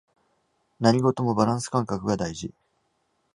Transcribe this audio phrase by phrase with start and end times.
[0.79, 2.51] 何事もバランス感覚が大事